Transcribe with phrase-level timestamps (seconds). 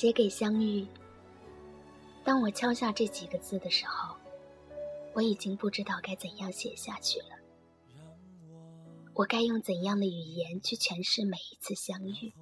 [0.00, 0.86] 写给相遇。
[2.24, 4.16] 当我敲下这几个字的时候，
[5.12, 7.36] 我已经不知道该怎样写下去了。
[9.12, 12.32] 我该用怎样的语言去诠释每一次相遇？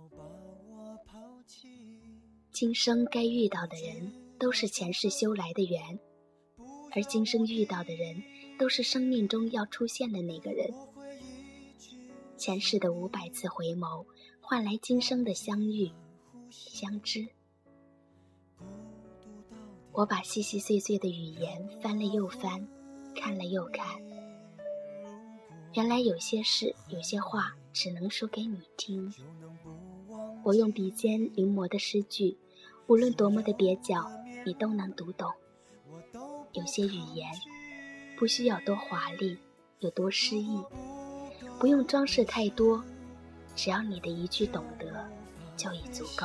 [2.53, 5.99] 今生该遇到的人，都是前世修来的缘，
[6.93, 8.23] 而今生遇到的人，
[8.57, 10.73] 都是生命中要出现的那个人。
[12.37, 14.07] 前世的五百次回眸，
[14.41, 15.91] 换来今生的相遇、
[16.51, 17.27] 相知。
[19.99, 22.65] 我把细细碎碎的语言翻了又翻，
[23.17, 23.85] 看了又看。
[25.75, 29.13] 原来有些事，有些话，只能说给你听。
[30.45, 32.39] 我用笔尖临摹的诗句，
[32.87, 34.09] 无论多么的蹩脚，
[34.47, 35.29] 你都能读懂。
[36.53, 37.29] 有些语言，
[38.17, 39.37] 不需要多华丽，
[39.81, 40.63] 有多诗意，
[41.59, 42.85] 不用装饰太多，
[43.57, 45.05] 只要你的一句懂得，
[45.57, 46.25] 就已足够。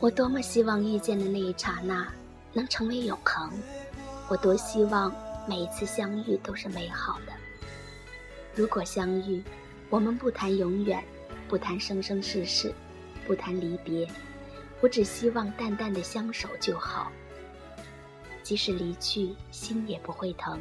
[0.00, 2.06] 我多么希望遇见的那一刹那
[2.52, 3.50] 能成为永恒，
[4.28, 5.12] 我多希望
[5.48, 7.32] 每一次相遇都是美好的。
[8.54, 9.42] 如果相遇，
[9.90, 11.02] 我们不谈永远，
[11.48, 12.72] 不谈生生世世，
[13.26, 14.08] 不谈离别，
[14.80, 17.10] 我只希望淡淡的相守就好。
[18.44, 20.60] 即使离去，心也不会疼。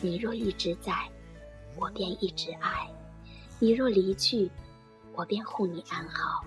[0.00, 0.92] 你若一直在，
[1.74, 2.86] 我便一直爱；
[3.58, 4.48] 你若离去，
[5.14, 6.44] 我便护你安好。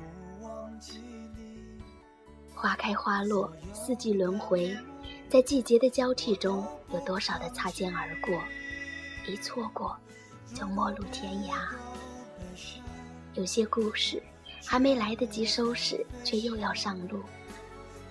[2.62, 4.78] 花开花落，四季轮回，
[5.30, 8.38] 在季节的交替中，有多少的擦肩而过？
[9.26, 9.96] 一错过，
[10.54, 11.54] 就陌路天涯。
[13.36, 14.22] 有些故事
[14.66, 17.24] 还没来得及收拾，却又要上路。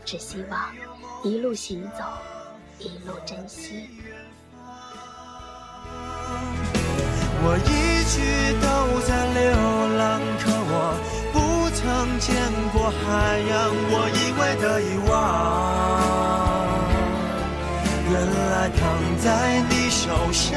[0.03, 0.75] 只希望
[1.22, 2.03] 一路行走，
[2.78, 3.91] 一路珍惜。
[7.44, 8.88] 我一直都
[12.91, 15.12] 海洋，我以为的遗忘，
[18.10, 18.81] 原来躺
[19.19, 20.49] 在你手上。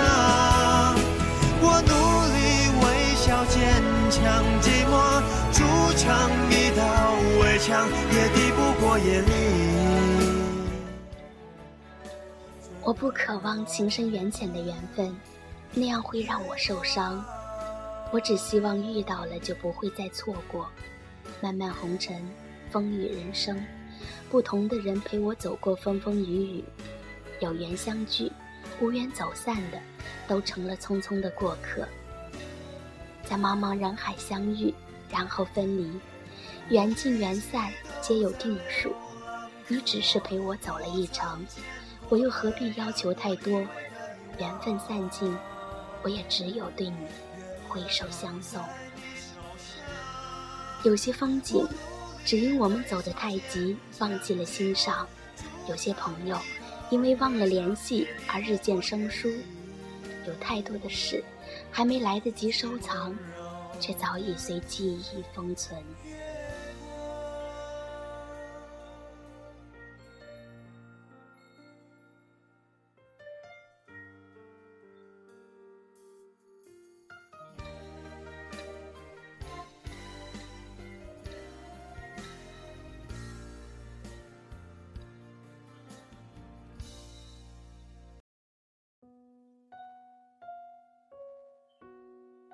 [1.63, 1.91] 我努
[2.31, 2.39] 力
[2.81, 2.83] 微
[3.15, 3.59] 笑坚
[4.09, 4.19] 强，
[4.61, 4.93] 寂寞
[5.51, 5.59] 筑
[5.97, 6.01] 成
[6.49, 6.81] 一道
[7.41, 7.69] 围墙，
[8.11, 9.29] 也抵不过夜里。
[12.83, 15.15] 我不渴望情深缘浅的缘分，
[15.73, 17.23] 那样会让我受伤。
[18.11, 20.67] 我只希望遇到了就不会再错过。
[21.41, 22.21] 漫漫红尘，
[22.69, 23.59] 风雨人生，
[24.29, 26.63] 不同的人陪我走过风风雨雨，
[27.39, 28.31] 有缘相聚，
[28.79, 29.79] 无缘走散的，
[30.27, 31.87] 都成了匆匆的过客。
[33.23, 34.71] 在茫茫人海相遇，
[35.09, 35.91] 然后分离，
[36.69, 38.93] 缘尽缘散皆有定数。
[39.67, 41.43] 你只是陪我走了一程，
[42.07, 43.65] 我又何必要求太多？
[44.37, 45.35] 缘分散尽，
[46.03, 46.97] 我也只有对你
[47.67, 48.61] 挥手相送。
[50.83, 51.67] 有些风景，
[52.25, 55.05] 只因我们走得太急，忘记了欣赏；
[55.69, 56.35] 有些朋友，
[56.89, 59.29] 因为忘了联系而日渐生疏；
[60.25, 61.23] 有太多的事，
[61.69, 63.15] 还没来得及收藏，
[63.79, 65.79] 却早已随记忆封存。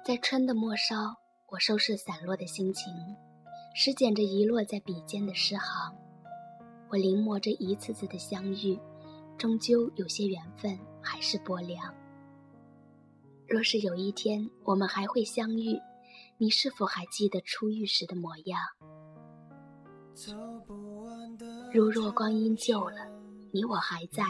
[0.08, 1.18] 在春的末梢，
[1.48, 2.94] 我收拾散落的心情，
[3.76, 5.94] 拾捡着遗落在笔尖的诗行。
[6.88, 8.80] 我临摹着一次次的相遇，
[9.38, 11.94] 终究有些缘分还是薄凉。
[13.50, 15.78] 若是有一天我们还会相遇，
[16.38, 18.62] 你是否还记得初遇时的模样？
[21.74, 23.06] 如若光阴旧了，
[23.52, 24.24] 你我还在，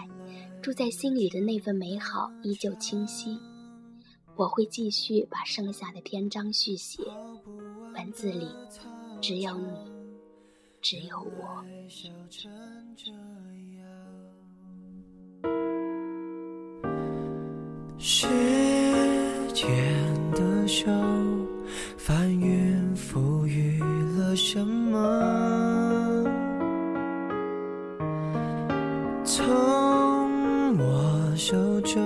[0.60, 3.40] 住在心里的那份美好依旧清晰。
[4.38, 7.02] 我会继续把剩下的篇章续写，
[7.96, 8.48] 文字里
[9.20, 9.74] 只有你，
[10.80, 11.66] 只有我。
[17.98, 18.28] 时
[19.56, 19.68] 间
[20.34, 20.86] 的手，
[21.98, 23.82] 翻云覆雨
[24.20, 24.36] 了。
[24.36, 26.24] 什么？
[29.26, 32.00] 从我手中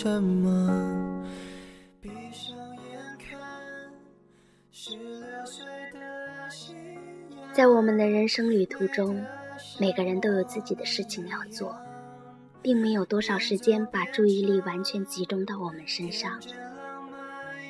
[0.00, 1.24] 什么？
[2.00, 3.36] 闭上眼看
[4.70, 6.72] 十六岁的夕
[7.32, 9.20] 阳在我们的人生旅途中，
[9.80, 11.74] 每个人都有自己的事情要做，
[12.62, 16.40] 并没有多少时间把注意力完全集中到我们身上。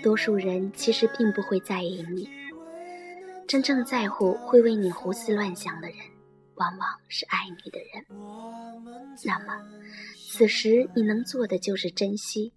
[0.02, 2.28] 多数人其实并不会在意你，
[3.46, 5.96] 真正在乎会为你胡思乱想的人，
[6.58, 8.04] 往往是爱你的人。
[9.24, 9.64] 那么，
[10.30, 12.52] 此时你能做的就是珍惜，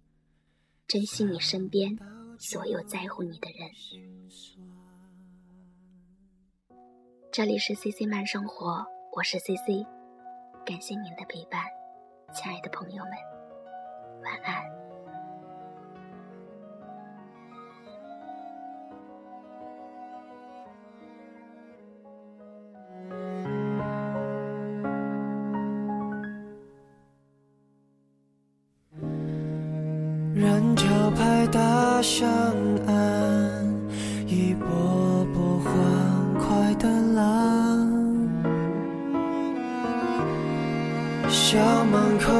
[0.86, 1.96] 珍惜你身边
[2.38, 3.70] 所有在乎你的人。
[7.30, 9.86] 这里是 CC 慢生活，我是 CC，
[10.66, 11.64] 感谢您的陪伴，
[12.34, 13.12] 亲爱的朋友们，
[14.22, 14.81] 晚安。
[30.34, 32.26] 人潮拍打上
[32.86, 32.96] 岸，
[34.26, 35.70] 一波波欢
[36.40, 37.86] 快的浪。
[41.28, 42.32] 校门口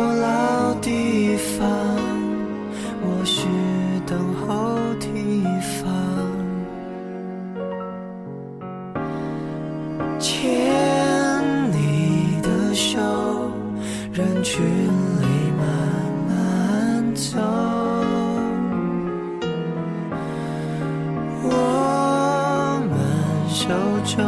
[24.04, 24.24] 手中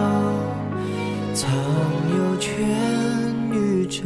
[1.35, 1.50] 藏
[2.17, 2.55] 有全
[3.50, 4.03] 宇宙，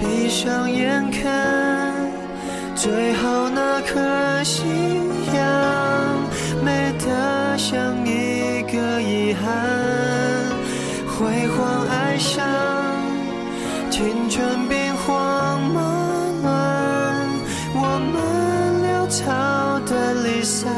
[0.00, 1.94] 闭上眼看
[2.74, 4.64] 最后那颗夕
[5.34, 5.44] 阳，
[6.64, 9.46] 美得像一个遗憾。
[11.06, 12.44] 辉煌爱上
[13.90, 15.80] 青春兵荒马
[16.42, 16.48] 乱，
[17.74, 17.78] 我
[18.12, 18.16] 们
[18.84, 20.72] 潦草的离散。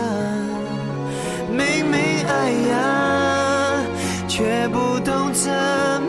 [1.50, 1.58] 明
[1.90, 2.76] 明爱呀，
[5.32, 5.48] 怎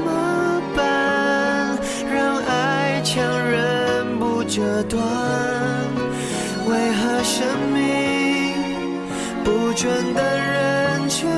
[0.04, 1.78] 么办，
[2.12, 5.02] 让爱强忍不折断。
[6.68, 7.80] 为何生命
[9.44, 11.30] 不准等人成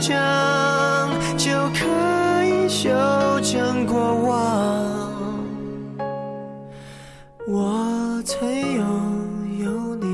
[0.00, 1.84] 长，就可
[2.44, 2.88] 以修
[3.42, 4.28] 正过往？
[7.46, 8.84] 我曾拥
[9.60, 10.06] 有你。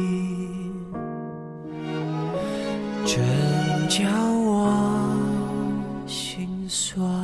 [3.04, 3.22] 真
[3.88, 4.93] 叫我
[6.74, 7.23] 说